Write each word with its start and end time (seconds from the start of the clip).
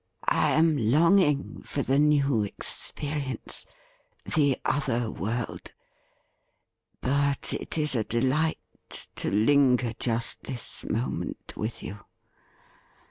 I 0.25 0.53
am 0.53 0.77
longing 0.77 1.61
for 1.61 1.83
the 1.83 1.83
^16 1.83 1.85
THE 1.85 1.91
RIDDLE 1.93 1.99
RING 2.01 2.07
new 2.39 2.43
experience— 2.43 3.65
the 4.35 4.57
other 4.65 5.11
world; 5.11 5.73
but 7.01 7.53
it 7.53 7.77
is 7.77 7.93
a 7.93 8.03
delight 8.03 8.57
to 9.17 9.29
linger 9.29 9.93
just 9.99 10.41
this 10.45 10.83
moment 10.89 11.53
with 11.55 11.83
you. 11.83 11.99